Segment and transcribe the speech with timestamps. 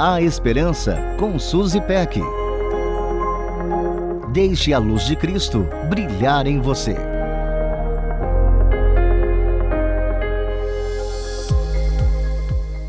[0.00, 2.20] A Esperança com Suzy Peck.
[4.32, 6.94] Deixe a luz de Cristo brilhar em você.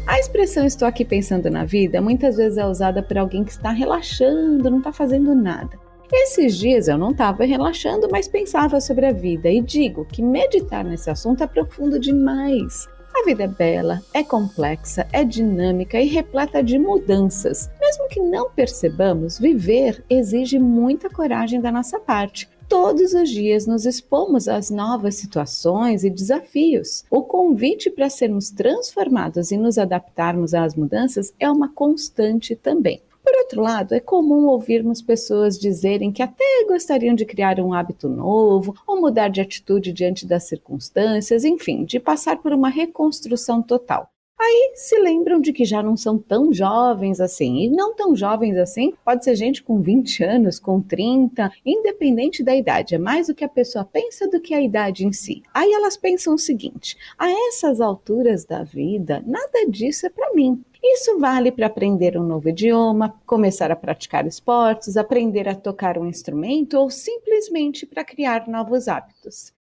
[0.05, 3.71] A expressão estou aqui pensando na vida muitas vezes é usada por alguém que está
[3.71, 5.79] relaxando, não está fazendo nada.
[6.13, 10.85] Esses dias eu não estava relaxando, mas pensava sobre a vida e digo que meditar
[10.85, 12.87] nesse assunto é profundo demais.
[13.19, 17.69] A vida é bela, é complexa, é dinâmica e repleta de mudanças.
[17.77, 22.47] Mesmo que não percebamos, viver exige muita coragem da nossa parte.
[22.69, 27.03] Todos os dias nos expomos às novas situações e desafios.
[27.11, 33.01] O convite para sermos transformados e nos adaptarmos às mudanças é uma constante também.
[33.29, 38.09] Por outro lado, é comum ouvirmos pessoas dizerem que até gostariam de criar um hábito
[38.09, 44.09] novo ou mudar de atitude diante das circunstâncias, enfim, de passar por uma reconstrução total.
[44.41, 47.59] Aí se lembram de que já não são tão jovens assim.
[47.59, 52.55] E não tão jovens assim, pode ser gente com 20 anos, com 30, independente da
[52.55, 52.95] idade.
[52.95, 55.43] É mais o que a pessoa pensa do que a idade em si.
[55.53, 60.63] Aí elas pensam o seguinte: a essas alturas da vida, nada disso é para mim.
[60.91, 66.07] Isso vale para aprender um novo idioma, começar a praticar esportes, aprender a tocar um
[66.07, 69.53] instrumento ou simplesmente para criar novos hábitos.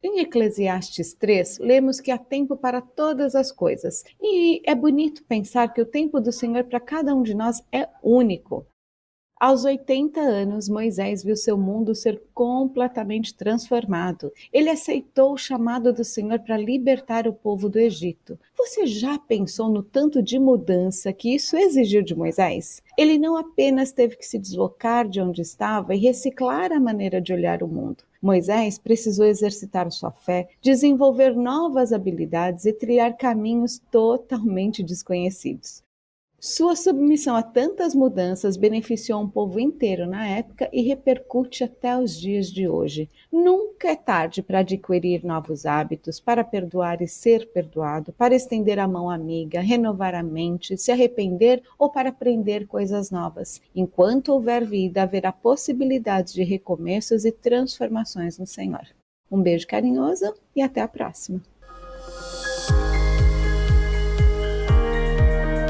[0.00, 4.04] Em Eclesiastes 3, lemos que há tempo para todas as coisas.
[4.22, 7.88] E é bonito pensar que o tempo do Senhor para cada um de nós é
[8.00, 8.64] único.
[9.38, 14.32] Aos 80 anos, Moisés viu seu mundo ser completamente transformado.
[14.50, 18.38] Ele aceitou o chamado do Senhor para libertar o povo do Egito.
[18.56, 22.82] Você já pensou no tanto de mudança que isso exigiu de Moisés?
[22.96, 27.34] Ele não apenas teve que se deslocar de onde estava e reciclar a maneira de
[27.34, 28.04] olhar o mundo.
[28.22, 35.84] Moisés precisou exercitar sua fé, desenvolver novas habilidades e trilhar caminhos totalmente desconhecidos.
[36.38, 42.20] Sua submissão a tantas mudanças beneficiou um povo inteiro na época e repercute até os
[42.20, 43.08] dias de hoje.
[43.32, 48.86] Nunca é tarde para adquirir novos hábitos, para perdoar e ser perdoado, para estender a
[48.86, 53.62] mão amiga, renovar a mente, se arrepender ou para aprender coisas novas.
[53.74, 58.86] Enquanto houver vida, haverá possibilidades de recomeços e transformações no Senhor.
[59.30, 61.40] Um beijo carinhoso e até a próxima.